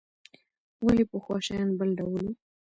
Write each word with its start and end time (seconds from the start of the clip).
ولې 0.85 1.03
پخوا 1.11 1.37
شیان 1.45 1.69
بل 1.79 1.89
ډول 1.99 2.23
وو؟ 2.25 2.31